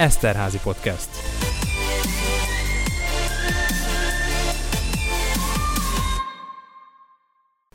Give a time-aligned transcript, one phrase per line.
[0.00, 1.08] Eszterházi Podcast.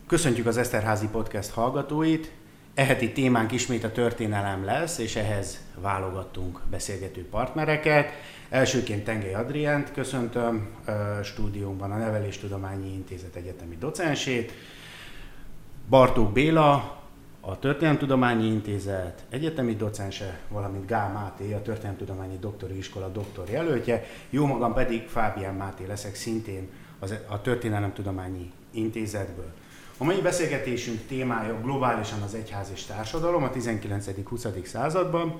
[0.07, 2.31] Köszöntjük az Eszterházi Podcast hallgatóit.
[2.73, 8.11] Eheti témánk ismét a történelem lesz, és ehhez válogattunk beszélgető partnereket.
[8.49, 10.69] Elsőként Tengely Adriánt köszöntöm
[11.23, 14.53] stúdiónkban a Neveléstudományi Intézet egyetemi docensét,
[15.89, 17.03] Bartók Béla,
[17.47, 24.45] a Történelemtudományi Intézet egyetemi docense, valamint Gál Máté, a Történelemtudományi Doktori Iskola doktor jelöltje, jó
[24.45, 26.69] magam pedig Fábián Máté leszek szintén
[26.99, 29.53] az, a Történelemtudományi Intézetből.
[29.97, 34.65] A mai beszélgetésünk témája globálisan az egyház és társadalom a 19.-20.
[34.65, 35.39] században,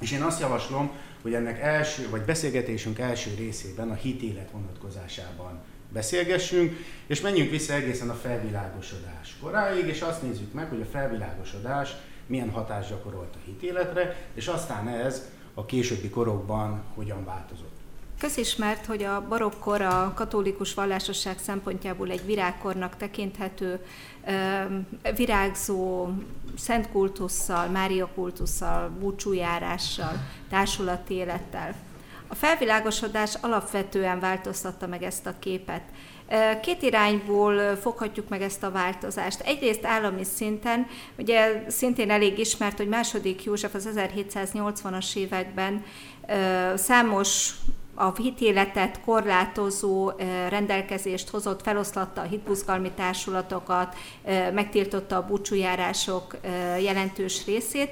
[0.00, 0.90] és én azt javaslom,
[1.22, 5.60] hogy ennek első, vagy beszélgetésünk első részében a hitélet vonatkozásában
[5.92, 6.76] beszélgessünk,
[7.06, 11.90] és menjünk vissza egészen a felvilágosodás koráig, és azt nézzük meg, hogy a felvilágosodás
[12.26, 17.78] milyen hatást gyakorolt a hitéletre, és aztán ez a későbbi korokban hogyan változott.
[18.18, 23.84] Közismert, hogy a barokkor a katolikus vallásosság szempontjából egy virágkornak tekinthető,
[25.16, 26.08] virágzó
[26.58, 30.12] szent kultusszal, Mária kultusszal, búcsújárással,
[30.48, 31.74] társulati élettel.
[32.32, 35.82] A felvilágosodás alapvetően változtatta meg ezt a képet.
[36.62, 39.40] Két irányból foghatjuk meg ezt a változást.
[39.40, 40.86] Egyrészt állami szinten,
[41.18, 45.84] ugye szintén elég ismert, hogy második József az 1780-as években
[46.74, 47.50] számos
[47.94, 50.12] a hitéletet korlátozó
[50.48, 53.96] rendelkezést hozott, feloszlatta a hitbuzgalmi társulatokat,
[54.52, 56.36] megtiltotta a búcsújárások
[56.80, 57.90] jelentős részét,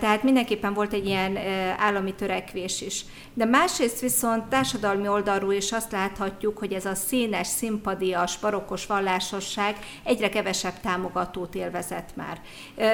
[0.00, 1.36] tehát mindenképpen volt egy ilyen
[1.78, 3.04] állami törekvés is.
[3.34, 9.76] De másrészt viszont társadalmi oldalról is azt láthatjuk, hogy ez a színes, szimpadias, barokkos vallásosság
[10.04, 12.40] egyre kevesebb támogatót élvezett már.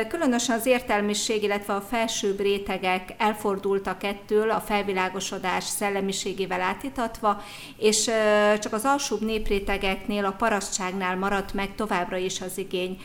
[0.08, 7.42] Különösen az értelmiség, illetve a felsőbb rétegek elfordultak ettől a felvilágosodás szellemiségével átítatva,
[7.78, 8.10] és
[8.58, 13.00] csak az alsóbb néprétegeknél, a parasztságnál maradt meg továbbra is az igény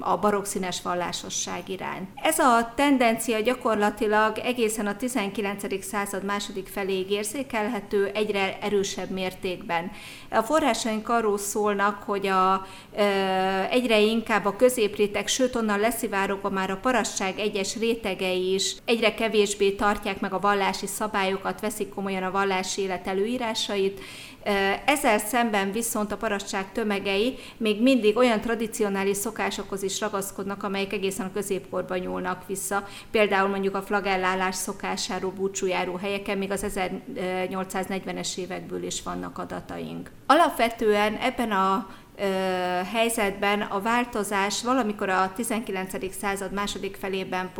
[0.00, 2.08] a barokszínes vallásosság irány.
[2.14, 5.62] Ez a tendencia gyakorlatilag egészen a 19.
[5.94, 9.90] század második feléig érzékelhető egyre erősebb mértékben.
[10.30, 12.66] A forrásaink arról szólnak, hogy a,
[13.70, 19.70] egyre inkább a középréteg, sőt onnan leszivárogva már a parasság egyes rétegei is egyre kevésbé
[19.70, 24.00] tartják meg a vallási szabályokat, veszik komolyan a vallási élet előírásait,
[24.84, 31.26] ezzel szemben viszont a parasztság tömegei még mindig olyan tradicionális szokásokhoz is ragaszkodnak, amelyek egészen
[31.26, 32.88] a középkorban nyúlnak vissza.
[33.10, 40.10] Például mondjuk a flagellálás szokásáról búcsújáró helyeken még az 1840-es évekből is vannak adataink.
[40.26, 41.86] Alapvetően ebben a
[42.92, 46.14] helyzetben a változás valamikor a 19.
[46.14, 47.50] század második felében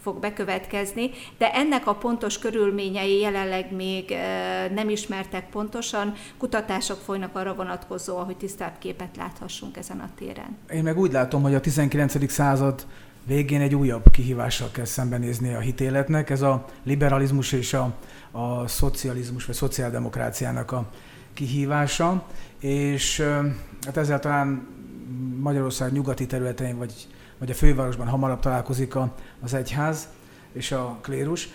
[0.00, 4.16] fog, bekövetkezni, de ennek a pontos körülményei jelenleg még
[4.74, 10.56] nem ismertek pontosan, kutatások folynak arra vonatkozóan, hogy tisztább képet láthassunk ezen a téren.
[10.72, 12.30] Én meg úgy látom, hogy a 19.
[12.30, 12.86] század
[13.26, 17.94] végén egy újabb kihívással kell szembenézni a hitéletnek, ez a liberalizmus és a,
[18.30, 20.90] a szocializmus vagy szociáldemokráciának a
[21.40, 22.26] kihívása,
[22.58, 23.20] és
[23.84, 24.66] hát ezzel talán
[25.40, 27.06] Magyarország nyugati területein, vagy,
[27.38, 30.08] vagy a fővárosban hamarabb találkozik a, az egyház
[30.52, 31.48] és a klérus.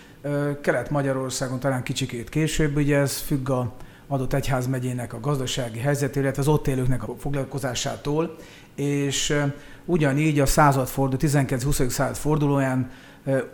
[0.60, 3.72] Kelet-Magyarországon talán kicsikét később, ugye ez függ a
[4.08, 8.36] adott egyházmegyének a gazdasági helyzetéről, illetve az ott élőknek a foglalkozásától,
[8.74, 9.36] és
[9.84, 11.88] ugyanígy a századforduló, 19-20.
[11.88, 12.90] század fordulóján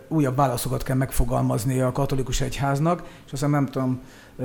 [0.07, 4.01] újabb válaszokat kell megfogalmazni a katolikus egyháznak, és aztán nem tudom,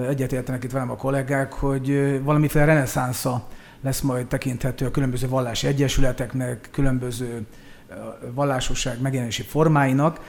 [0.08, 3.46] egyetértenek itt velem a kollégák, hogy valamiféle reneszánsza
[3.80, 7.46] lesz majd tekinthető a különböző vallási egyesületeknek, különböző
[8.34, 10.20] vallásosság megjelenési formáinak,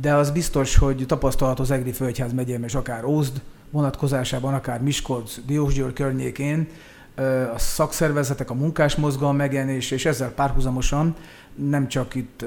[0.00, 5.38] de az biztos, hogy tapasztalható az Egri Fölgyház megyében, és akár Ózd vonatkozásában, akár Miskolc,
[5.46, 6.68] Diósgyőr környékén,
[7.54, 11.16] a szakszervezetek, a munkásmozgalom megjelenése, és ezzel párhuzamosan
[11.54, 12.44] nem csak itt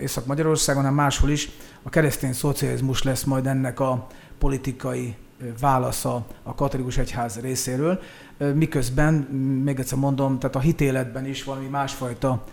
[0.00, 1.50] Észak-Magyarországon, hanem máshol is
[1.82, 4.06] a keresztény szocializmus lesz majd ennek a
[4.38, 5.16] politikai
[5.60, 8.00] válasza a katolikus egyház részéről,
[8.54, 9.14] miközben,
[9.64, 12.44] még egyszer mondom, tehát a hitéletben is valami másfajta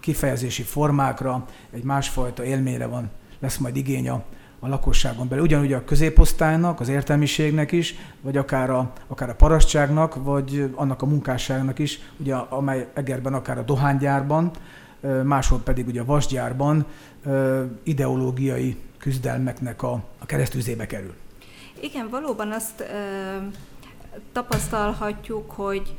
[0.00, 4.22] kifejezési formákra, egy másfajta élményre van, lesz majd igény a,
[4.60, 5.44] a lakosságon belül.
[5.44, 11.06] Ugyanúgy a középosztálynak, az értelmiségnek is, vagy akár a, akár a parasztságnak, vagy annak a
[11.06, 14.50] munkásságnak is, ugye, amely Egerben akár a dohánygyárban,
[15.22, 16.86] máshol pedig ugye a vasgyárban
[17.82, 21.14] ideológiai küzdelmeknek a, a keresztüzébe kerül.
[21.84, 23.36] Igen, valóban azt ö,
[24.32, 25.94] tapasztalhatjuk, hogy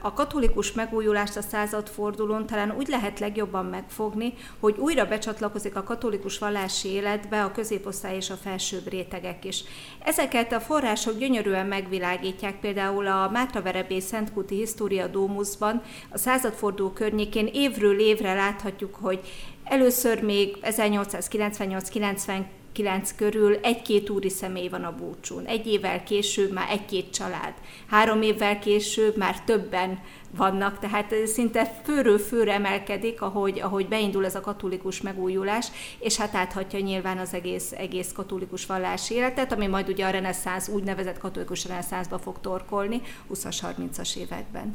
[0.00, 6.38] A katolikus megújulást a századfordulón talán úgy lehet legjobban megfogni, hogy újra becsatlakozik a katolikus
[6.38, 9.64] vallási életbe a középosztály és a felsőbb rétegek is.
[10.04, 18.00] Ezeket a források gyönyörűen megvilágítják, például a Mátraverebé Szentkuti História Dómuszban a századforduló környékén évről
[18.00, 19.20] évre láthatjuk, hogy
[19.64, 22.42] először még 1898-90
[22.78, 25.44] 9 körül egy-két úri személy van a búcsún.
[25.44, 27.52] Egy évvel később már egy-két család.
[27.86, 29.98] Három évvel később már többen
[30.36, 35.66] vannak, tehát szinte főről főre emelkedik, ahogy, ahogy beindul ez a katolikus megújulás,
[35.98, 40.68] és hát áthatja nyilván az egész, egész katolikus vallási életet, ami majd ugye a reneszánsz,
[40.68, 43.02] úgynevezett katolikus reneszánszba fog torkolni
[43.34, 44.74] 20-as, 30-as években.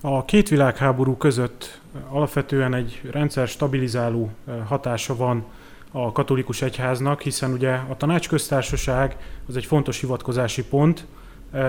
[0.00, 4.30] A két világháború között alapvetően egy rendszer stabilizáló
[4.66, 5.44] hatása van
[5.92, 9.16] a katolikus egyháznak, hiszen ugye a tanácsköztársaság
[9.48, 11.06] az egy fontos hivatkozási pont,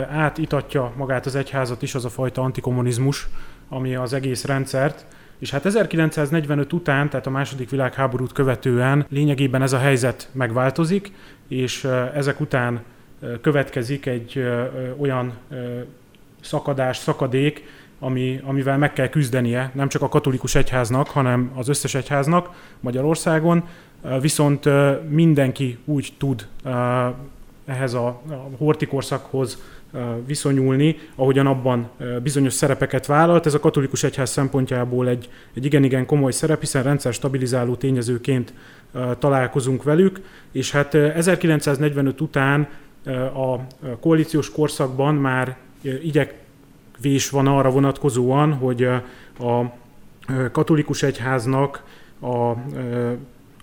[0.10, 3.28] átitatja magát az egyházat is az a fajta antikommunizmus,
[3.70, 5.06] ami az egész rendszert,
[5.40, 11.12] és hát 1945 után, tehát a második világháborút követően lényegében ez a helyzet megváltozik,
[11.48, 11.84] és
[12.16, 12.84] ezek után
[13.42, 14.44] következik egy
[14.98, 15.34] olyan
[16.42, 17.64] szakadás, szakadék,
[18.00, 23.64] ami, amivel meg kell küzdenie nem csak a katolikus egyháznak, hanem az összes egyháznak Magyarországon,
[24.22, 24.70] viszont
[25.10, 26.48] mindenki úgy tud
[27.66, 28.22] ehhez a
[28.58, 29.58] hortikorszakhoz
[30.26, 31.90] viszonyulni, ahogyan abban
[32.24, 33.46] bizonyos szerepeket vállalt.
[33.46, 38.54] Ez a katolikus egyház szempontjából egy, egy igen-igen komoly szerep, hiszen rendszer stabilizáló tényezőként
[39.20, 40.22] találkozunk velük,
[40.52, 42.68] és hát 1945 után
[43.34, 43.58] a
[44.00, 48.84] koalíciós korszakban már igyekvés van arra vonatkozóan, hogy
[49.40, 49.74] a
[50.52, 51.84] katolikus egyháznak
[52.22, 52.54] a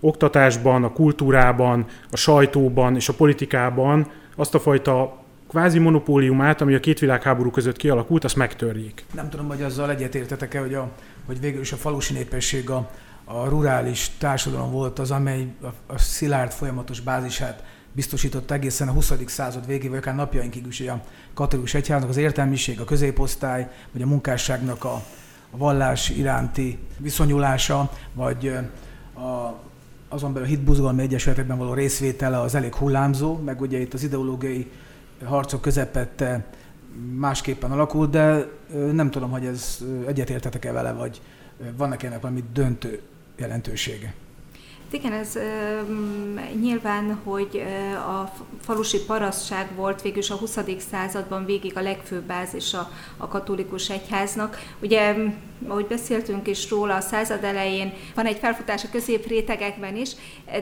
[0.01, 6.79] oktatásban, a kultúrában, a sajtóban és a politikában azt a fajta kvázi monopóliumát, ami a
[6.79, 9.05] két világháború között kialakult, azt megtörjék.
[9.13, 10.91] Nem tudom, hogy azzal egyetértetek-e, hogy, a,
[11.25, 12.89] hogy végül is a falusi népesség a,
[13.23, 19.13] a rurális társadalom volt az, amely a, a szilárd folyamatos bázisát biztosított egészen a 20.
[19.25, 21.03] század végéig, vagy akár napjainkig is, hogy a
[21.33, 24.93] katolikus egyháznak az értelmiség, a középosztály, vagy a munkásságnak a,
[25.51, 28.47] a vallás iránti viszonyulása, vagy
[29.15, 29.59] a
[30.09, 34.71] azon belül a hitbuzgalmi egyesületekben való részvétele az elég hullámzó, meg ugye itt az ideológiai
[35.23, 36.45] harcok közepette
[37.15, 38.47] másképpen alakult, de
[38.91, 41.21] nem tudom, hogy ez egyetértetek-e vele, vagy
[41.77, 43.01] vannak ennek valami döntő
[43.37, 44.13] jelentősége.
[44.91, 45.81] Igen, ez e,
[46.59, 47.63] nyilván, hogy
[48.07, 48.31] a
[48.61, 50.59] falusi parasztság volt végül a 20.
[50.91, 54.57] században végig a legfőbb bázis a, a katolikus egyháznak.
[54.81, 55.15] Ugye,
[55.67, 60.11] ahogy beszéltünk is róla, a század elején van egy felfutás a középrétegekben is,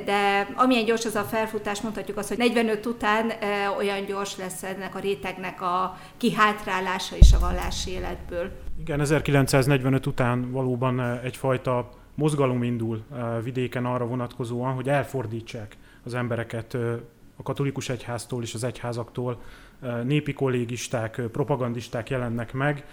[0.06, 4.63] de amilyen gyors az a felfutás, mondhatjuk azt, hogy 45 után e, olyan gyors lesz
[4.63, 8.51] ennek a rétegnek a kihátrálása is a vallási életből.
[8.80, 13.03] Igen, 1945 után valóban egyfajta mozgalom indul
[13.43, 16.73] vidéken arra vonatkozóan, hogy elfordítsák az embereket
[17.35, 19.41] a katolikus egyháztól és az egyházaktól.
[20.03, 22.85] Népi kollégisták, propagandisták jelennek meg,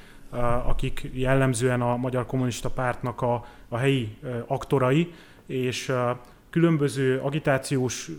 [0.67, 4.17] akik jellemzően a Magyar Kommunista Pártnak a, a helyi
[4.47, 5.13] aktorai,
[5.47, 5.93] és
[6.51, 8.11] különböző agitációs,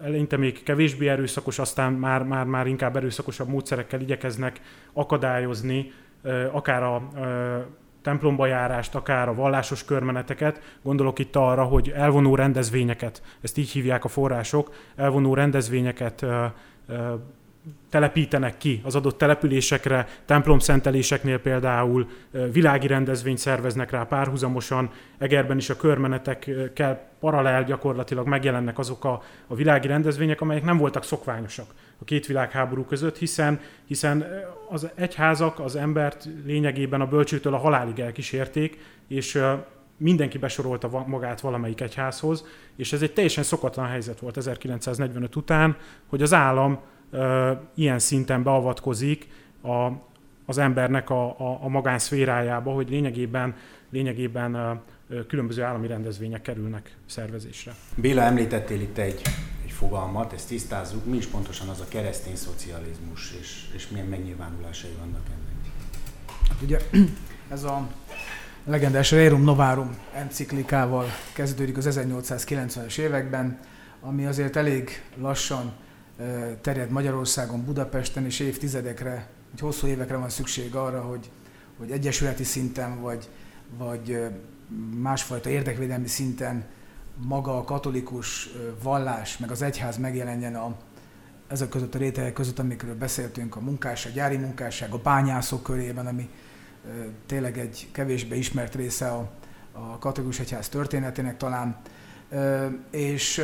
[0.00, 4.60] eleinte még kevésbé erőszakos, aztán már, már, már inkább erőszakosabb módszerekkel igyekeznek
[4.92, 5.92] akadályozni
[6.52, 7.08] akár a
[8.04, 14.04] templomba járást, akár a vallásos körmeneteket, gondolok itt arra, hogy elvonó rendezvényeket, ezt így hívják
[14.04, 16.26] a források, elvonó rendezvényeket
[17.90, 22.08] telepítenek ki az adott településekre, templomszenteléseknél például
[22.52, 29.54] világi rendezvényt szerveznek rá párhuzamosan, Egerben is a körmenetekkel paralel gyakorlatilag megjelennek azok a, a
[29.54, 31.66] világi rendezvények, amelyek nem voltak szokványosak
[31.98, 34.26] a két világháború között, hiszen, hiszen
[34.68, 38.78] az egyházak az embert lényegében a bölcsőtől a halálig elkísérték,
[39.08, 39.42] és
[39.96, 46.22] mindenki besorolta magát valamelyik egyházhoz, és ez egy teljesen szokatlan helyzet volt 1945 után, hogy
[46.22, 46.78] az állam
[47.74, 49.28] ilyen szinten beavatkozik
[49.62, 49.90] a,
[50.46, 53.54] az embernek a, a, a magánszférájába, hogy lényegében,
[53.90, 54.80] lényegében
[55.26, 57.74] különböző állami rendezvények kerülnek szervezésre.
[57.94, 59.22] Béla, említettél itt egy,
[59.64, 64.90] egy fogalmat, ezt tisztázzuk, mi is pontosan az a keresztény szocializmus, és, és milyen megnyilvánulásai
[64.98, 65.72] vannak ennek?
[66.48, 66.78] Hát ugye
[67.48, 67.88] ez a
[68.64, 73.58] legendás Rerum Novarum enciklikával kezdődik az 1890-es években,
[74.00, 75.72] ami azért elég lassan
[76.60, 81.30] terjed Magyarországon, Budapesten, és évtizedekre, egy hosszú évekre van szükség arra, hogy,
[81.78, 83.28] hogy egyesületi szinten, vagy,
[83.78, 84.20] vagy
[85.00, 86.64] másfajta érdekvédelmi szinten
[87.16, 88.50] maga a katolikus
[88.82, 90.76] vallás, meg az egyház megjelenjen a,
[91.48, 96.06] ezek között a rétegek között, amikről beszéltünk, a munkásság, a gyári munkásság, a bányászok körében,
[96.06, 96.28] ami
[97.26, 99.30] tényleg egy kevésbé ismert része a,
[99.72, 101.76] a katolikus egyház történetének talán,
[102.90, 103.42] és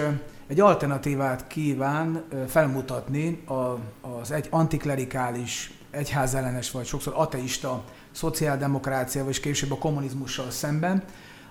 [0.51, 3.45] egy alternatívát kíván felmutatni
[4.21, 11.05] az egy antiklerikális, egyházellenes vagy sokszor ateista szociáldemokráciával és később a kommunizmussal szemben.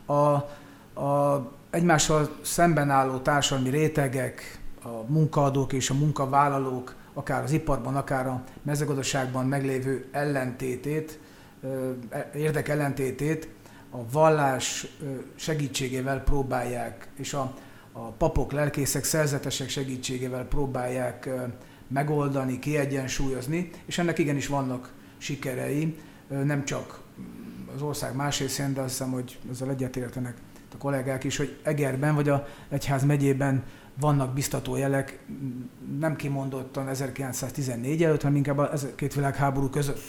[0.06, 0.14] A,
[1.02, 8.28] a egymással szemben álló társadalmi rétegek, a munkaadók és a munkavállalók, akár az iparban, akár
[8.28, 11.20] a mezőgazdaságban meglévő ellentétét,
[12.36, 13.50] érdek ellentétét
[13.90, 14.88] a vallás
[15.36, 17.54] segítségével próbálják, és a,
[17.92, 21.30] a papok, lelkészek, szerzetesek segítségével próbálják
[21.88, 27.02] megoldani, kiegyensúlyozni, és ennek igenis vannak sikerei, nem csak
[27.76, 30.38] az ország más részén, de azt hiszem, hogy ezzel egyetértenek
[30.74, 33.64] a kollégák is, hogy Egerben vagy a Egyház megyében
[34.00, 35.20] vannak biztató jelek,
[36.00, 40.00] nem kimondottan 1914 előtt, hanem inkább a két világháború között.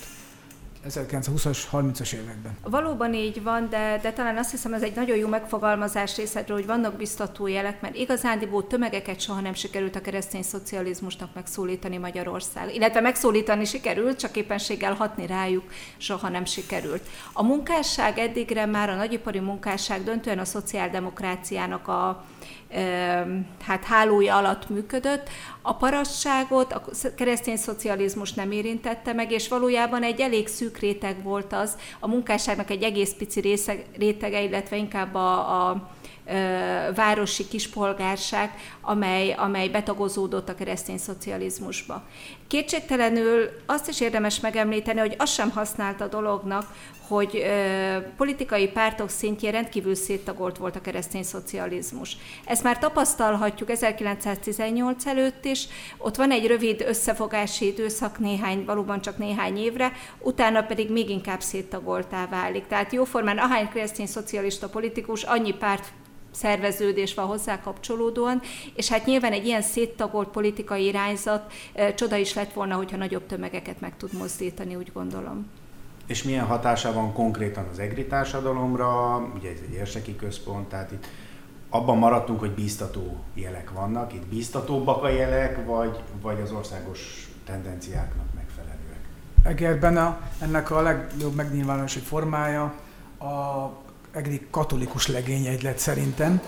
[0.89, 2.57] 1920-as, 30-as években.
[2.63, 6.67] Valóban így van, de, de talán azt hiszem ez egy nagyon jó megfogalmazás részedről, hogy
[6.67, 12.75] vannak biztató jelek, mert igazándiból tömegeket soha nem sikerült a keresztény szocializmusnak megszólítani Magyarország.
[12.75, 15.65] Illetve megszólítani sikerült, csak éppenséggel hatni rájuk
[15.97, 17.03] soha nem sikerült.
[17.33, 22.25] A munkásság eddigre már a nagyipari munkásság döntően a szociáldemokráciának a,
[23.63, 25.29] hát hálója alatt működött.
[25.63, 26.83] A parasságot a
[27.17, 32.71] keresztény szocializmus nem érintette meg, és valójában egy elég szűk réteg volt az, a munkásságnak
[32.71, 35.91] egy egész pici része, rétege, illetve inkább a, a
[36.95, 42.03] városi kispolgárság, amely, amely betagozódott a keresztény szocializmusba.
[42.49, 46.67] Kétségtelenül azt is érdemes megemlíteni, hogy azt sem használt a dolognak,
[47.11, 52.17] hogy ö, politikai pártok szintjén rendkívül széttagolt volt a keresztény szocializmus.
[52.45, 55.67] Ezt már tapasztalhatjuk 1918 előtt is,
[55.99, 61.41] ott van egy rövid összefogási időszak néhány, valóban csak néhány évre, utána pedig még inkább
[61.41, 62.67] széttagoltá válik.
[62.67, 65.93] Tehát jóformán ahány keresztény szocialista politikus, annyi párt
[66.31, 68.41] szerveződés van hozzá kapcsolódóan,
[68.75, 71.53] és hát nyilván egy ilyen széttagolt politikai irányzat
[71.95, 75.47] csoda is lett volna, hogyha nagyobb tömegeket meg tud mozdítani, úgy gondolom.
[76.07, 81.07] És milyen hatása van konkrétan az EGRI társadalomra, ugye ez egy érseki központ, tehát itt
[81.71, 88.27] abban maradtunk, hogy bíztató jelek vannak, itt bíztatóbbak a jelek, vagy, vagy az országos tendenciáknak
[88.35, 89.01] megfelelőek?
[89.43, 92.75] Egerben a, ennek a legjobb megnyilvánulási formája
[93.19, 93.71] a
[94.13, 96.41] egri katolikus legényegylet szerintem.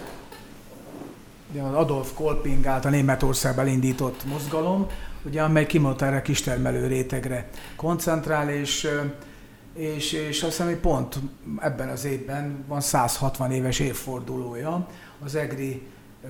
[1.51, 4.87] Ugye az Adolf Kolping által Németország elindított mozgalom,
[5.25, 8.89] ugye, amely kimondta erre kistermelő rétegre koncentrál, és,
[9.75, 11.19] és, és azt hiszem, hogy pont
[11.59, 14.87] ebben az évben van 160 éves évfordulója
[15.25, 15.83] az EGRI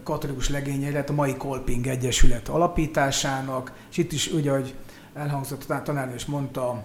[0.02, 4.74] katolikus legényegylet, a mai Kolping Egyesület alapításának, és itt is ugye, hogy
[5.14, 6.84] elhangzott, a tanár is mondta,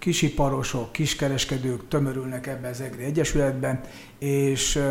[0.00, 3.80] kisiparosok, kiskereskedők tömörülnek ebbe az EGRI Egyesületben,
[4.18, 4.82] és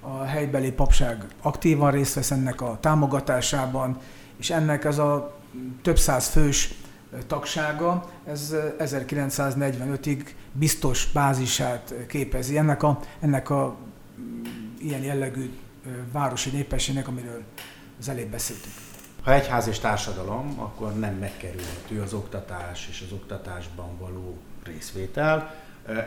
[0.00, 3.98] a helybeli papság aktívan részt vesz ennek a támogatásában,
[4.36, 5.38] és ennek ez a
[5.82, 6.74] több száz fős
[7.26, 13.76] tagsága, ez 1945-ig biztos bázisát képezi ennek a, ennek a
[14.20, 14.42] mm,
[14.78, 15.50] ilyen jellegű
[16.12, 17.42] városi népességnek, amiről
[17.98, 18.74] az előbb beszéltünk.
[19.22, 25.54] Ha egyház és társadalom, akkor nem megkerülhető az oktatás és az oktatásban való részvétel.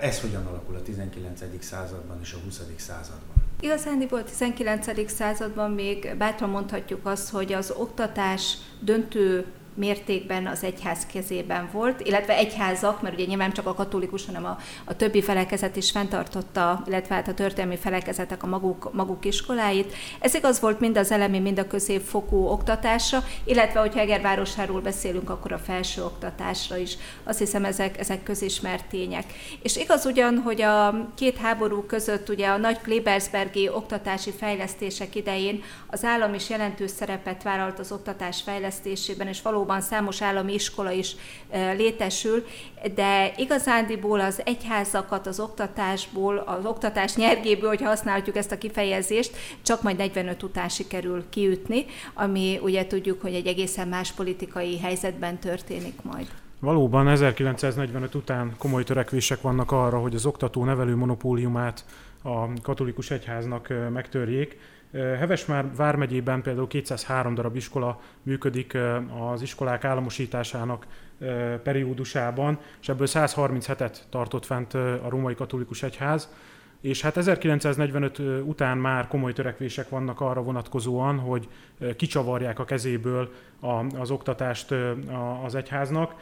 [0.02, 1.42] Ez hogyan alakul a 19.
[1.60, 2.62] században és a 20.
[2.76, 3.36] században?
[3.60, 5.12] Igazándiból a 19.
[5.12, 12.36] században még bátran mondhatjuk azt, hogy az oktatás döntő mértékben az egyház kezében volt, illetve
[12.36, 17.16] egyházak, mert ugye nyilván csak a katolikus, hanem a, a többi felekezet is fenntartotta, illetve
[17.16, 19.94] hát a történelmi felekezetek a maguk, maguk iskoláit.
[20.20, 25.52] Ez igaz volt mind az elemi, mind a középfokú oktatásra, illetve hogyha Egervárosáról beszélünk, akkor
[25.52, 26.98] a felső oktatásra is.
[27.24, 29.26] Azt hiszem, ezek, ezek közismert tények.
[29.62, 35.64] És igaz ugyan, hogy a két háború között ugye a nagy Klebersbergi oktatási fejlesztések idején
[35.88, 40.92] az állam is jelentős szerepet vállalt az oktatás fejlesztésében, és való valóban számos állami iskola
[40.92, 41.16] is
[41.76, 42.46] létesül,
[42.96, 49.82] de igazándiból az egyházakat az oktatásból, az oktatás nyergéből, hogy használhatjuk ezt a kifejezést, csak
[49.82, 56.02] majd 45 után sikerül kiütni, ami ugye tudjuk, hogy egy egészen más politikai helyzetben történik
[56.02, 56.28] majd.
[56.60, 61.86] Valóban 1945 után komoly törekvések vannak arra, hogy az oktató-nevelő monopóliumát
[62.24, 64.58] a katolikus egyháznak megtörjék,
[64.94, 68.78] Heves már vármegyében például 203 darab iskola működik
[69.32, 70.88] az iskolák államosításának
[71.64, 76.30] periódusában, és ebből 137-et tartott fent a római katolikus egyház.
[76.84, 81.48] és hát 1945 után már komoly törekvések vannak arra vonatkozóan, hogy
[81.96, 83.32] kicsavarják a kezéből
[84.00, 84.74] az oktatást
[85.46, 86.16] az egyháznak.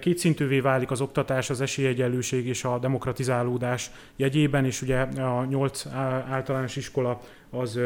[0.00, 5.86] Kétszintűvé válik az oktatás, az esélyegyenlőség és a demokratizálódás jegyében, és ugye a nyolc
[6.30, 7.80] általános iskola az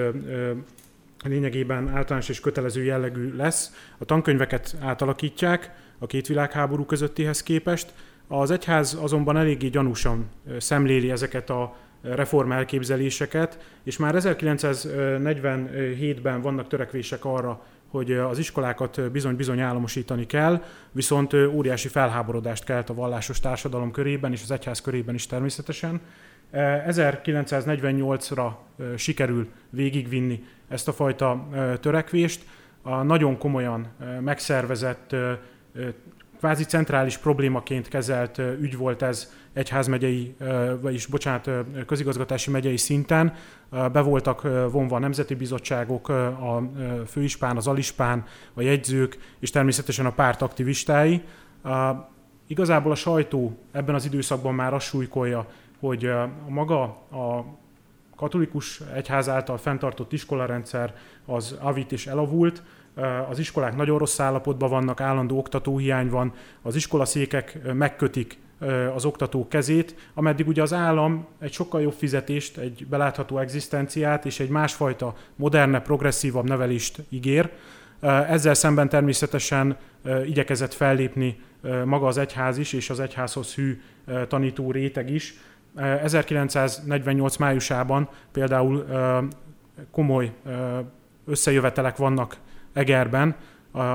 [1.24, 3.72] lényegében általános és kötelező jellegű lesz.
[3.98, 7.92] A tankönyveket átalakítják a két világháború közöttihez képest.
[8.28, 17.24] Az egyház azonban eléggé gyanúsan szemléli ezeket a reform elképzeléseket, és már 1947-ben vannak törekvések
[17.24, 20.62] arra, hogy az iskolákat bizony-bizony államosítani kell,
[20.92, 26.00] viszont óriási felháborodást kelt a vallásos társadalom körében és az egyház körében is természetesen.
[26.52, 28.50] 1948-ra
[28.96, 31.48] sikerül végigvinni ezt a fajta
[31.80, 32.44] törekvést.
[32.82, 33.86] A nagyon komolyan
[34.20, 35.16] megszervezett,
[36.38, 40.34] kvázi centrális problémaként kezelt ügy volt ez egyházmegyei,
[40.80, 41.50] vagyis bocsánat,
[41.86, 43.34] közigazgatási megyei szinten.
[43.70, 46.70] Be voltak vonva a nemzeti bizottságok, a
[47.06, 51.22] főispán, az alispán, a jegyzők, és természetesen a párt aktivistái.
[52.46, 55.46] Igazából a sajtó ebben az időszakban már azt súlykolja,
[55.80, 57.44] hogy a maga a
[58.16, 60.94] katolikus egyház által fenntartott iskolarendszer
[61.26, 62.62] az avit és elavult,
[63.30, 66.32] az iskolák nagyon rossz állapotban vannak, állandó oktatóhiány van,
[66.62, 68.38] az iskolaszékek megkötik
[68.94, 74.40] az oktatók kezét, ameddig ugye az állam egy sokkal jobb fizetést, egy belátható egzisztenciát és
[74.40, 77.50] egy másfajta moderne, progresszívabb nevelést ígér.
[78.28, 79.76] Ezzel szemben természetesen
[80.24, 81.40] igyekezett fellépni
[81.84, 83.80] maga az egyház is, és az egyházhoz hű
[84.28, 85.34] tanító réteg is.
[85.76, 88.86] 1948 májusában például
[89.90, 90.32] komoly
[91.26, 92.36] összejövetelek vannak
[92.72, 93.36] Egerben,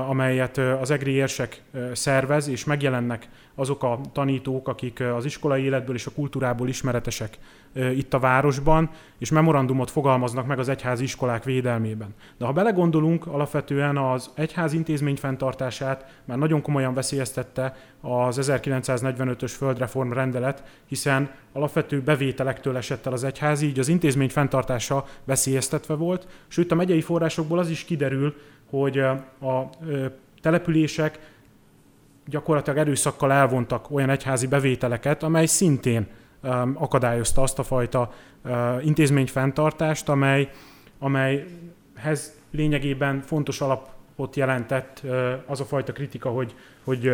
[0.08, 6.06] amelyet az EGRI érsek szervez, és megjelennek azok a tanítók, akik az iskolai életből és
[6.06, 7.38] a kultúrából ismeretesek
[7.76, 12.14] itt a városban, és memorandumot fogalmaznak meg az egyházi iskolák védelmében.
[12.38, 20.12] De ha belegondolunk, alapvetően az egyház intézmény fenntartását már nagyon komolyan veszélyeztette az 1945-ös földreform
[20.12, 26.72] rendelet, hiszen alapvető bevételektől esett el az egyház, így az intézmény fenntartása veszélyeztetve volt, sőt
[26.72, 28.34] a megyei forrásokból az is kiderül,
[28.70, 29.70] hogy a
[30.42, 31.34] települések
[32.26, 36.06] gyakorlatilag erőszakkal elvontak olyan egyházi bevételeket, amely szintén
[36.74, 38.12] akadályozta azt a fajta
[38.82, 40.50] intézményfenntartást, amely,
[40.98, 45.02] amelyhez lényegében fontos alapot jelentett
[45.46, 46.54] az a fajta kritika, hogy,
[46.84, 47.12] hogy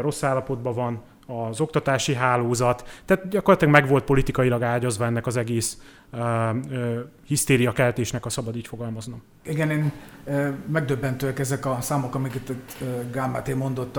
[0.00, 5.78] rossz állapotban van az oktatási hálózat, tehát gyakorlatilag meg volt politikailag ágyazva ennek az egész
[6.12, 9.22] uh, uh, hisztériakeltésnek, a szabad így fogalmaznom.
[9.42, 9.92] Igen, én
[10.24, 13.98] uh, megdöbbentőek ezek a számok, amiket uh, Gámáté mondott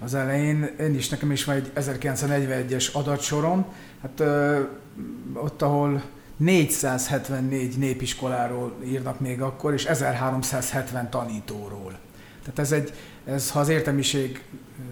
[0.00, 0.70] az elején.
[0.80, 3.66] Én is, nekem is van egy 1941-es adatsorom,
[4.02, 4.58] hát uh,
[5.34, 6.02] ott, ahol
[6.36, 11.98] 474 népiskoláról írnak még akkor, és 1370 tanítóról.
[12.42, 12.92] Tehát ez egy,
[13.24, 14.44] ez, ha az értelmiség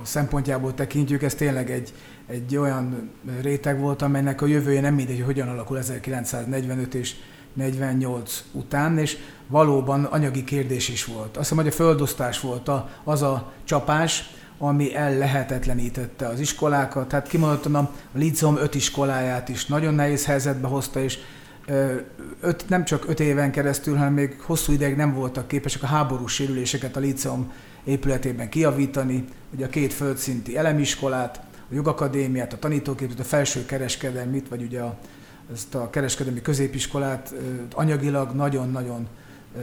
[0.02, 1.92] szempontjából tekintjük, ez tényleg egy,
[2.26, 7.14] egy olyan réteg volt, amelynek a jövője nem mindegy, hogy hogyan alakul 1945 és
[7.52, 11.36] 48 után, és valóban anyagi kérdés is volt.
[11.36, 14.30] Azt hiszem, hogy a földosztás volt a, az a csapás,
[14.62, 17.08] ami ellehetetlenítette az iskolákat.
[17.08, 21.18] Tehát kimondottan a Líceum öt iskoláját is nagyon nehéz helyzetbe hozta, és
[22.40, 26.32] öt, nem csak öt éven keresztül, hanem még hosszú ideig nem voltak képesek a háborús
[26.32, 27.52] sérüléseket a Líceum
[27.84, 34.62] épületében kiavítani, ugye a két földszinti elemiskolát, a jogakadémiát, a tanítóképzőt, a felső kereskedelmit, vagy
[34.62, 34.98] ugye a,
[35.52, 37.34] ezt a kereskedelmi középiskolát
[37.72, 39.08] anyagilag nagyon-nagyon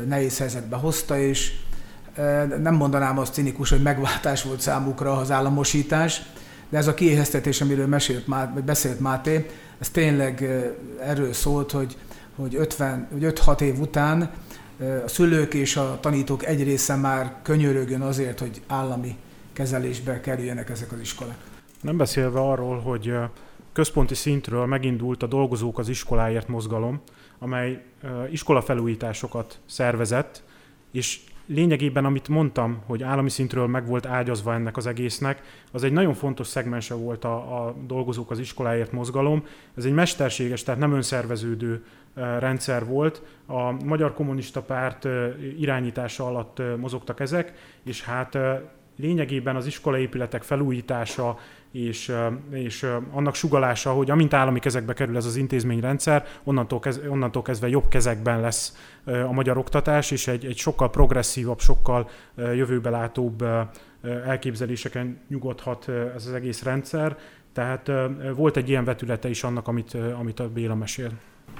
[0.07, 1.53] nehéz helyzetbe hozta, és
[2.61, 6.21] nem mondanám azt cinikus, hogy megváltás volt számukra az államosítás,
[6.69, 9.45] de ez a kiéheztetés, amiről mesélt, vagy beszélt Máté,
[9.79, 10.41] ez tényleg
[11.01, 11.97] erről szólt, hogy,
[12.35, 14.31] hogy, 50, hogy 5-6 év után
[15.05, 19.17] a szülők és a tanítók egy része már könyörögön azért, hogy állami
[19.53, 21.37] kezelésbe kerüljenek ezek az iskolák.
[21.81, 23.13] Nem beszélve arról, hogy
[23.73, 27.01] központi szintről megindult a Dolgozók az iskoláért mozgalom,
[27.39, 27.83] amely
[28.31, 30.43] iskolafelújításokat szervezett,
[30.91, 35.91] és lényegében, amit mondtam, hogy állami szintről meg volt ágyazva ennek az egésznek, az egy
[35.91, 39.43] nagyon fontos szegmense volt a, a dolgozók az iskoláért mozgalom.
[39.77, 41.85] Ez egy mesterséges, tehát nem önszerveződő
[42.39, 43.21] rendszer volt.
[43.45, 45.07] A Magyar Kommunista Párt
[45.59, 48.37] irányítása alatt mozogtak ezek, és hát
[48.97, 51.37] lényegében az iskolaépületek felújítása
[51.77, 52.13] és,
[52.51, 57.67] és annak sugalása, hogy amint állami kezekbe kerül ez az intézményrendszer, onnantól, kez, onnantól kezdve
[57.67, 63.45] jobb kezekben lesz a magyar oktatás, és egy, egy sokkal progresszívabb, sokkal jövőbelátóbb
[64.25, 67.17] elképzeléseken nyugodhat ez az egész rendszer.
[67.53, 67.91] Tehát
[68.35, 71.11] volt egy ilyen vetülete is annak, amit, amit a Béla mesél.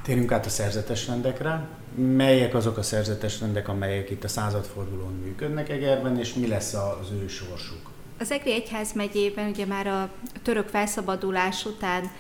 [0.03, 1.67] Térjünk át a szerzetes rendekre.
[1.95, 7.11] Melyek azok a szerzetes rendek, amelyek itt a századfordulón működnek Egerben, és mi lesz az
[7.21, 7.95] ő sorsuk?
[8.19, 10.09] Az Egri Egyház megyében ugye már a
[10.43, 12.11] török felszabadulás után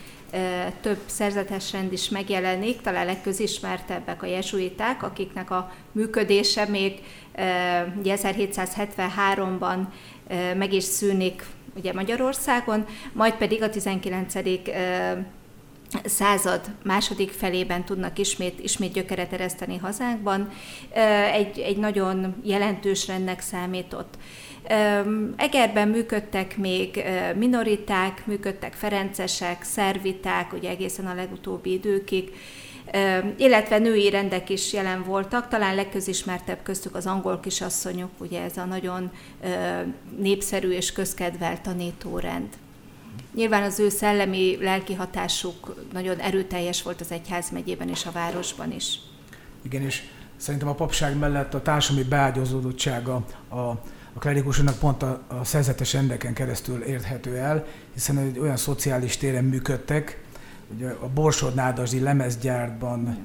[0.81, 6.99] több szerzetes rend is megjelenik, talán legközismertebbek a jezsuiták, akiknek a működése még
[8.03, 9.77] 1773-ban
[10.57, 14.33] meg is szűnik ugye Magyarországon, majd pedig a 19
[16.05, 20.49] század második felében tudnak ismét, ismét gyökeret ereszteni hazánkban.
[21.31, 24.17] Egy, egy nagyon jelentős rendnek számított.
[25.35, 27.03] Egerben működtek még
[27.35, 32.35] minoriták, működtek ferencesek, szerviták, ugye egészen a legutóbbi időkig,
[33.37, 38.65] illetve női rendek is jelen voltak, talán legközismertebb köztük az angol kisasszonyok, ugye ez a
[38.65, 39.11] nagyon
[40.17, 42.47] népszerű és közkedvelt tanítórend.
[43.35, 48.71] Nyilván az ő szellemi, lelki hatásuk nagyon erőteljes volt az egyház megyében és a városban
[48.71, 48.99] is.
[49.61, 50.03] Igen, és
[50.37, 53.71] szerintem a papság mellett a társadalmi beágyazódottsága a,
[54.17, 59.43] a klerikusoknak pont a, a szerzetes rendeken keresztül érthető el, hiszen egy olyan szociális téren
[59.43, 60.23] működtek,
[60.75, 63.17] ugye a Borsod-Nádasdi lemezgyárban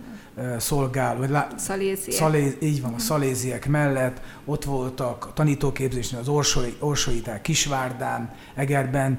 [0.58, 2.16] szolgál, vagy lá, szaléziek.
[2.16, 9.18] Szalé, így van, a szaléziek mellett, ott voltak a tanítóképzésnél az orsoi, orsoiták Kisvárdán, Egerben,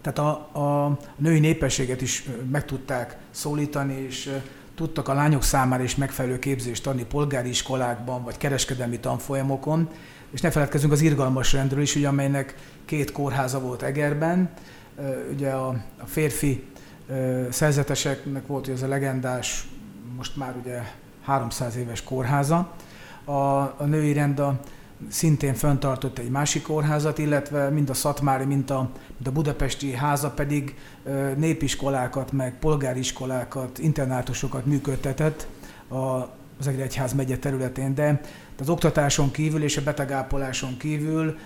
[0.00, 4.30] tehát a, a női népességet is meg tudták szólítani, és
[4.74, 9.88] tudtak a lányok számára is megfelelő képzést adni polgári iskolákban, vagy kereskedelmi tanfolyamokon,
[10.30, 12.54] és ne feledkezzünk az irgalmas rendről is, ugye, amelynek
[12.84, 14.50] két kórháza volt Egerben.
[15.32, 15.68] Ugye a,
[16.02, 16.64] a férfi
[17.50, 19.66] szerzeteseknek volt ugye ez a legendás,
[20.16, 20.82] most már ugye
[21.24, 22.72] 300 éves kórháza.
[23.24, 24.60] A, a női rend a
[25.08, 28.80] szintén föntartott egy másik kórházat, illetve mind a Szatmári, mind a,
[29.16, 30.76] mind a budapesti háza pedig
[31.36, 35.46] népiskolákat, meg polgáriskolákat, internátusokat működtetett
[35.88, 35.96] a,
[36.58, 38.20] az Egyház megye területén, de
[38.58, 41.38] az oktatáson kívül és a betegápoláson kívül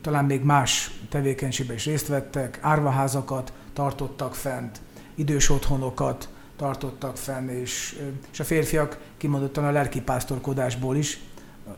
[0.00, 4.80] talán még más tevékenységben is részt vettek, árvaházakat tartottak fent,
[5.14, 8.02] idős otthonokat tartottak fenn, és,
[8.32, 11.20] és a férfiak kimondottan a lelkipásztorkodásból is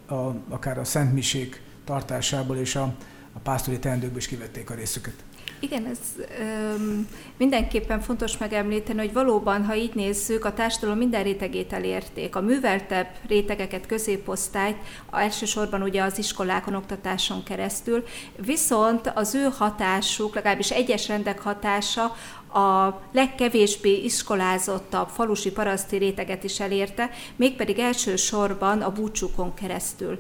[0.07, 2.95] a, akár a szentmisék tartásából és a,
[3.33, 5.25] a pásztori teendőkből is kivették a részüket.
[5.61, 5.99] Igen, ez
[6.41, 12.37] öm, mindenképpen fontos megemlíteni, hogy valóban, ha így nézzük, a társadalom minden rétegét elérték.
[12.37, 14.77] A műveltebb rétegeket, középosztályt,
[15.11, 18.05] elsősorban ugye az iskolákon, oktatáson keresztül,
[18.37, 22.17] viszont az ő hatásuk, legalábbis egyes rendek hatása
[22.53, 30.19] a legkevésbé iskolázottabb falusi paraszti réteget is elérte, mégpedig elsősorban a búcsúkon keresztül.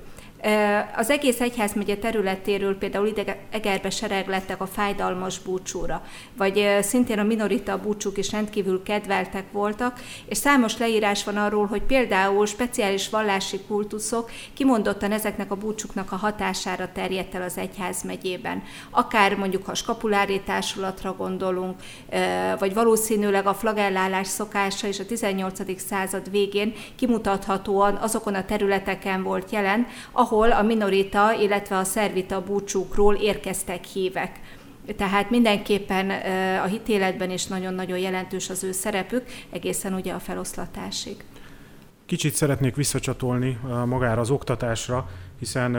[0.96, 6.02] Az egész egyházmegye területéről például ide Egerbe sereglettek a fájdalmas búcsúra,
[6.36, 11.82] vagy szintén a minorita búcsúk is rendkívül kedveltek voltak, és számos leírás van arról, hogy
[11.82, 18.62] például speciális vallási kultuszok kimondottan ezeknek a búcsúknak a hatására terjedt el az egyházmegyében.
[18.90, 21.80] Akár mondjuk, ha skapulári társulatra gondolunk,
[22.58, 25.80] vagy valószínűleg a flagellálás szokása is a 18.
[25.80, 29.86] század végén kimutathatóan azokon a területeken volt jelen,
[30.30, 34.40] ahol a minorita, illetve a szervita búcsúkról érkeztek hívek.
[34.96, 36.10] Tehát mindenképpen
[36.60, 41.24] a hitéletben is nagyon-nagyon jelentős az ő szerepük, egészen ugye a feloszlatásig.
[42.06, 45.76] Kicsit szeretnék visszacsatolni magára az oktatásra, hiszen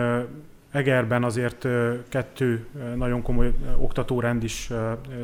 [0.72, 1.68] Egerben azért
[2.10, 4.72] kettő nagyon komoly oktatórend is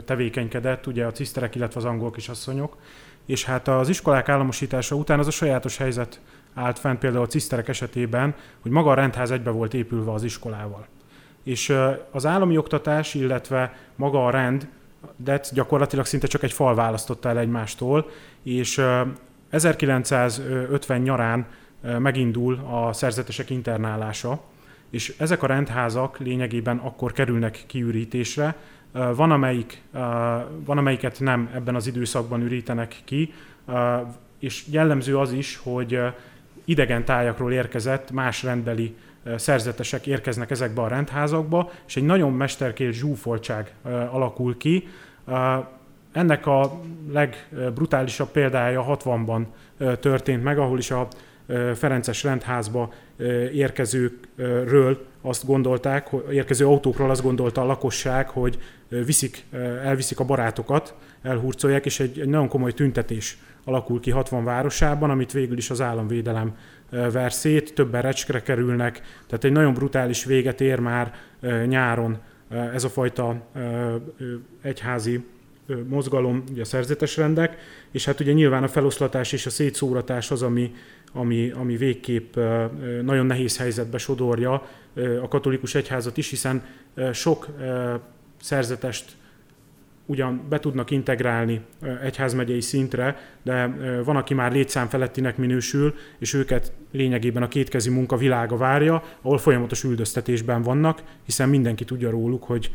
[0.05, 2.77] tevékenykedett, ugye a ciszterek, illetve az angol kisasszonyok,
[3.25, 6.19] és hát az iskolák államosítása után az a sajátos helyzet
[6.55, 10.87] állt fent például a ciszterek esetében, hogy maga a rendház egybe volt épülve az iskolával.
[11.43, 11.77] És
[12.11, 14.67] az állami oktatás, illetve maga a rend,
[15.15, 18.09] de gyakorlatilag szinte csak egy fal választotta el egymástól,
[18.43, 18.81] és
[19.49, 21.45] 1950 nyarán
[21.99, 24.41] megindul a szerzetesek internálása,
[24.89, 28.55] és ezek a rendházak lényegében akkor kerülnek kiürítésre.
[28.91, 29.81] Van, amelyik,
[30.65, 33.33] van amelyiket nem ebben az időszakban ürítenek ki,
[34.39, 35.99] és jellemző az is, hogy
[36.65, 38.95] idegen tájakról érkezett más rendbeli
[39.36, 43.73] szerzetesek érkeznek ezekbe a rendházakba, és egy nagyon mesterkélt zsúfoltság
[44.12, 44.88] alakul ki.
[46.12, 49.45] Ennek a legbrutálisabb példája 60-ban
[49.99, 51.08] történt meg, ahol is a
[51.75, 52.93] Ferences rendházba
[53.54, 59.45] érkezőkről azt gondolták, érkező autókról azt gondolta a lakosság, hogy viszik,
[59.84, 65.32] elviszik a barátokat, elhurcolják, és egy, egy nagyon komoly tüntetés alakul ki 60 városában, amit
[65.32, 66.56] végül is az államvédelem
[66.89, 71.13] ver szét, többen recskre kerülnek, tehát egy nagyon brutális véget ér már
[71.65, 72.17] nyáron
[72.49, 73.47] ez a fajta
[74.62, 75.25] egyházi
[75.88, 77.58] mozgalom, ugye a szerzetes rendek,
[77.91, 80.73] és hát ugye nyilván a feloszlatás és a szétszóratás az, ami,
[81.13, 82.36] ami, ami végképp
[83.01, 84.67] nagyon nehéz helyzetbe sodorja
[85.21, 86.63] a katolikus egyházat is, hiszen
[87.13, 87.47] sok
[88.41, 89.12] szerzetest
[90.05, 91.61] ugyan be tudnak integrálni
[92.03, 93.67] egyházmegyei szintre, de
[94.03, 99.37] van, aki már létszám felettinek minősül, és őket lényegében a kétkezi munka világa várja, ahol
[99.37, 102.71] folyamatos üldöztetésben vannak, hiszen mindenki tudja róluk, hogy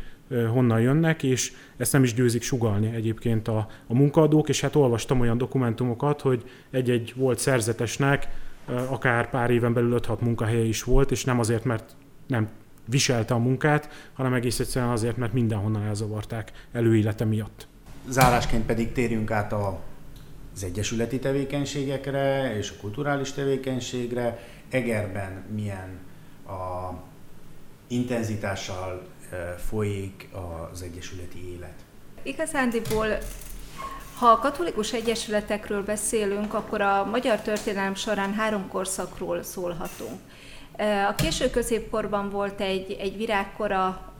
[0.51, 5.19] honnan jönnek, és ezt nem is győzik sugalni egyébként a, a munkaadók, és hát olvastam
[5.19, 8.27] olyan dokumentumokat, hogy egy-egy volt szerzetesnek
[8.89, 11.95] akár pár éven belül 5-6 munkahelye is volt, és nem azért, mert
[12.27, 12.49] nem
[12.91, 17.67] viselte a munkát, hanem egész egyszerűen azért, mert mindenhonnan elzavarták előélete miatt.
[18.09, 19.79] Zárásként pedig térjünk át a,
[20.55, 24.39] az egyesületi tevékenységekre és a kulturális tevékenységre.
[24.69, 25.99] Egerben milyen
[26.47, 26.93] a
[27.87, 29.07] intenzitással
[29.57, 30.29] folyik
[30.71, 31.75] az egyesületi élet?
[32.23, 33.07] Igazándiból
[34.21, 40.19] ha a katolikus egyesületekről beszélünk, akkor a magyar történelem során három korszakról szólhatunk.
[41.07, 44.13] A késő középkorban volt egy, egy virágkora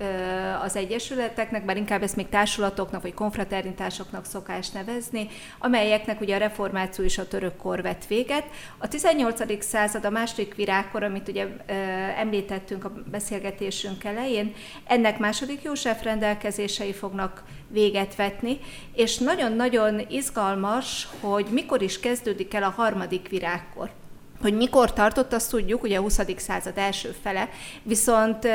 [0.64, 5.28] az egyesületeknek, bár inkább ezt még társulatoknak vagy konfraternitásoknak szokás nevezni,
[5.60, 8.44] amelyeknek ugye a reformáció és a török kor vett véget.
[8.78, 9.64] A 18.
[9.64, 11.48] század a második virágkor, amit ugye
[12.18, 14.54] említettünk a beszélgetésünk elején,
[14.88, 18.60] ennek második József rendelkezései fognak véget vetni,
[18.96, 24.01] és nagyon-nagyon izgalmas, hogy mikor is kezdődik el a harmadik virágkor
[24.42, 26.20] hogy mikor tartott, azt tudjuk, ugye a 20.
[26.38, 27.50] század első fele,
[27.84, 28.48] viszont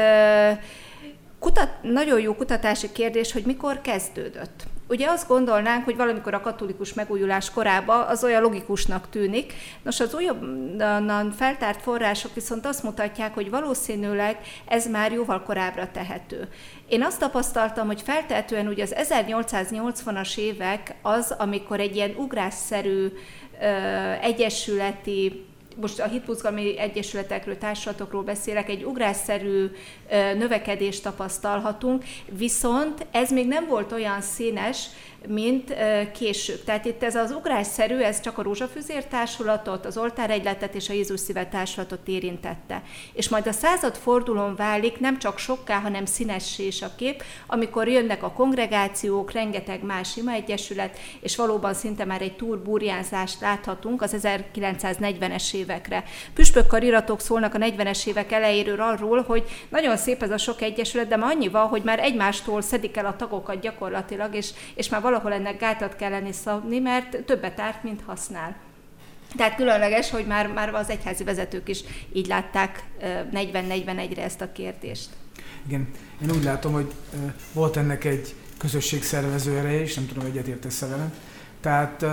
[1.38, 4.64] kutat, nagyon jó kutatási kérdés, hogy mikor kezdődött.
[4.88, 9.52] Ugye azt gondolnánk, hogy valamikor a katolikus megújulás korában az olyan logikusnak tűnik.
[9.82, 16.48] Nos, az újabban feltárt források viszont azt mutatják, hogy valószínűleg ez már jóval korábbra tehető.
[16.88, 23.12] Én azt tapasztaltam, hogy feltehetően ugye az 1880-as évek az, amikor egy ilyen ugrásszerű
[24.20, 25.46] egyesületi
[25.80, 29.70] most a hitbuzgalmi egyesületekről, társulatokról beszélek, egy ugrásszerű
[30.10, 34.86] növekedést tapasztalhatunk, viszont ez még nem volt olyan színes,
[35.28, 35.74] mint
[36.12, 36.64] később.
[36.64, 41.20] Tehát itt ez az ugrásszerű, ez csak a Rózsafűzér társulatot, az Oltáregyletet és a Jézus
[41.20, 42.82] Szíve társulatot érintette.
[43.12, 47.88] És majd a század fordulón válik nem csak sokká, hanem színessé is a kép, amikor
[47.88, 54.16] jönnek a kongregációk, rengeteg más ima egyesület, és valóban szinte már egy túrburjánzást láthatunk az
[54.22, 56.04] 1940-es évekre.
[56.34, 61.08] Püspök kariratok szólnak a 40-es évek elejéről arról, hogy nagyon szép ez a sok egyesület,
[61.08, 65.46] de már annyival, hogy már egymástól szedik el a tagokat gyakorlatilag, és, és már valahol
[65.46, 68.56] ennek gátat kellene szabni, mert többet árt, mint használ.
[69.36, 71.80] Tehát különleges, hogy már, már az egyházi vezetők is
[72.12, 72.84] így látták
[73.32, 75.08] 40-41-re ezt a kérdést.
[75.66, 75.88] Igen,
[76.22, 76.92] én úgy látom, hogy
[77.52, 81.12] volt ennek egy közösségszervező ereje is, nem tudom, egyetértesz velem.
[81.60, 82.04] Tehát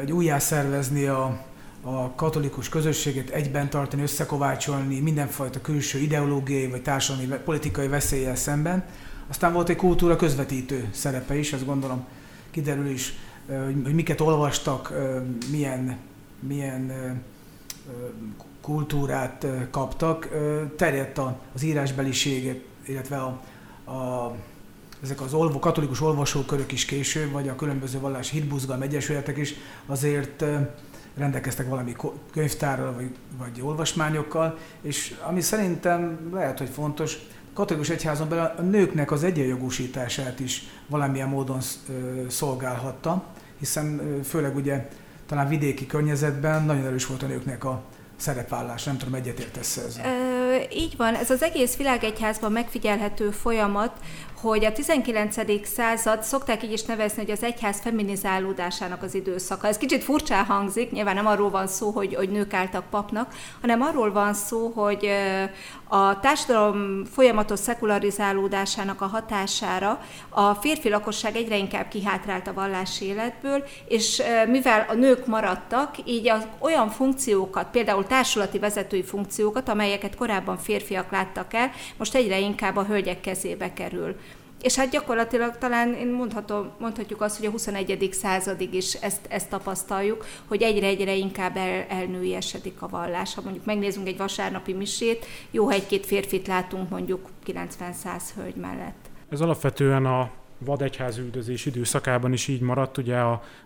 [0.00, 1.44] egy újjászervezni a,
[1.82, 8.84] a katolikus közösséget egyben tartani, összekovácsolni mindenfajta külső ideológiai vagy társadalmi politikai veszéllyel szemben,
[9.28, 12.06] aztán volt egy kultúra közvetítő szerepe is, azt gondolom
[12.50, 13.14] kiderül is,
[13.84, 14.92] hogy miket olvastak,
[15.50, 15.96] milyen,
[16.40, 16.92] milyen
[18.60, 20.28] kultúrát kaptak.
[20.76, 21.20] Terjedt
[21.54, 23.40] az írásbeliség, illetve a,
[23.90, 24.34] a,
[25.02, 29.54] ezek az olvó, katolikus olvasókörök is később, vagy a különböző vallási hitbuzgalmi egyesületek is
[29.86, 30.44] azért
[31.16, 31.96] rendelkeztek valami
[32.32, 37.18] könyvtárral, vagy, vagy olvasmányokkal, és ami szerintem lehet, hogy fontos,
[37.58, 41.58] katolikus egyházon belül a nőknek az egyenjogosítását is valamilyen módon
[42.28, 43.24] szolgálhatta,
[43.58, 44.88] hiszen főleg ugye
[45.26, 47.82] talán vidéki környezetben nagyon erős volt a nőknek a
[48.16, 48.84] szerepvállás.
[48.84, 50.37] Nem tudom, egyetértesz ezzel?
[50.72, 53.92] Így van, ez az egész világegyházban megfigyelhető folyamat,
[54.40, 55.36] hogy a 19.
[55.66, 59.66] század, szokták így is nevezni, hogy az egyház feminizálódásának az időszaka.
[59.66, 63.82] Ez kicsit furcsán hangzik, nyilván nem arról van szó, hogy, hogy nők álltak papnak, hanem
[63.82, 65.08] arról van szó, hogy
[65.88, 73.64] a társadalom folyamatos szekularizálódásának a hatására a férfi lakosság egyre inkább kihátrált a vallási életből,
[73.88, 80.37] és mivel a nők maradtak, így az olyan funkciókat, például társulati vezetői funkciókat, amelyeket korábban
[80.58, 84.16] férfiak láttak el, most egyre inkább a hölgyek kezébe kerül.
[84.62, 88.08] És hát gyakorlatilag talán én mondhatom, mondhatjuk azt, hogy a 21.
[88.12, 93.34] századig is ezt, ezt tapasztaljuk, hogy egyre-egyre inkább el, elnőiesedik a vallás.
[93.34, 99.10] Ha mondjuk megnézzünk egy vasárnapi misét, jó, ha egy-két férfit látunk mondjuk 90-100 hölgy mellett.
[99.28, 102.98] Ez alapvetően a vad egyházüldözés időszakában is így maradt.
[102.98, 103.16] Ugye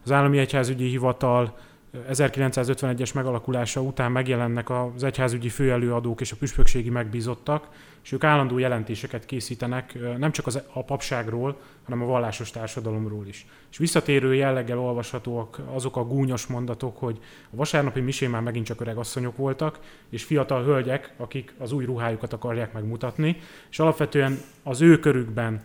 [0.05, 1.59] az állami egyházügyi hivatal
[1.93, 7.69] 1951-es megalakulása után megjelennek az egyházügyi főelőadók és a püspökségi megbízottak,
[8.03, 13.47] és ők állandó jelentéseket készítenek nem csak az, a papságról, hanem a vallásos társadalomról is.
[13.71, 17.19] És visszatérő jelleggel olvashatóak azok a gúnyos mondatok, hogy
[17.51, 19.79] a vasárnapi misén már megint csak öreg asszonyok voltak,
[20.09, 23.37] és fiatal hölgyek, akik az új ruhájukat akarják megmutatni,
[23.71, 25.65] és alapvetően az ő körükben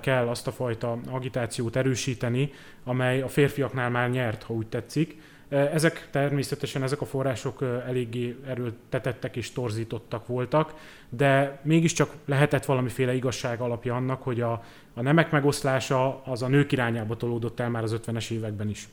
[0.00, 2.52] kell azt a fajta agitációt erősíteni,
[2.84, 9.36] amely a férfiaknál már nyert, ha úgy tetszik, ezek természetesen, ezek a források eléggé erőltetettek
[9.36, 10.74] és torzítottak voltak,
[11.08, 16.72] de mégiscsak lehetett valamiféle igazság alapja annak, hogy a, a nemek megoszlása az a nők
[16.72, 18.88] irányába tolódott el már az 50-es években is.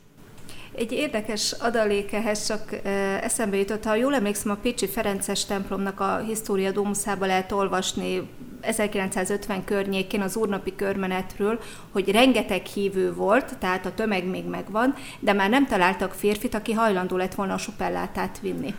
[0.77, 2.79] Egy érdekes adalék ehhez csak
[3.21, 8.29] eszembe jutott, ha jól emlékszem, a Pécsi Ferences templomnak a História Domuszába lehet olvasni
[8.61, 11.59] 1950 környékén az úrnapi körmenetről,
[11.91, 16.73] hogy rengeteg hívő volt, tehát a tömeg még megvan, de már nem találtak férfit, aki
[16.73, 18.73] hajlandó lett volna a supellátát vinni.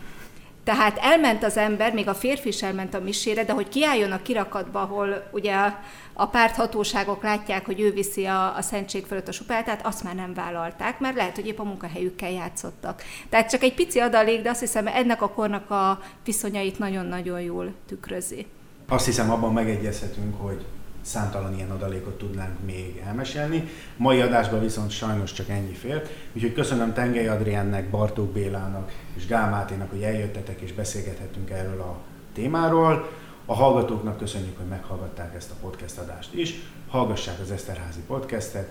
[0.68, 4.22] Tehát elment az ember, még a férfi is elment a misére, de hogy kiálljon a
[4.22, 5.78] kirakatba, ahol ugye a,
[6.12, 10.34] a párthatóságok látják, hogy ő viszi a, a szentség fölött a supáltát, azt már nem
[10.34, 13.02] vállalták, mert lehet, hogy épp a munkahelyükkel játszottak.
[13.28, 17.74] Tehát csak egy pici adalék, de azt hiszem ennek a kornak a viszonyait nagyon-nagyon jól
[17.86, 18.46] tükrözi.
[18.88, 20.64] Azt hiszem abban megegyezhetünk, hogy
[21.08, 23.68] számtalan ilyen adalékot tudnánk még elmesélni.
[23.96, 26.02] Mai adásban viszont sajnos csak ennyi fél.
[26.32, 31.98] Úgyhogy köszönöm Tengely Adriennek, Bartók Bélának és Gál Máténak, hogy eljöttetek és beszélgethettünk erről a
[32.32, 33.10] témáról.
[33.46, 36.54] A hallgatóknak köszönjük, hogy meghallgatták ezt a podcast adást is.
[36.88, 38.70] Hallgassák az Eszterházi podcastet.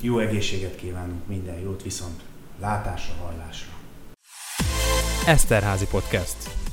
[0.00, 2.20] Jó egészséget kívánunk, minden jót, viszont
[2.60, 3.72] látásra, hallásra.
[5.26, 6.63] Eszterházi podcast.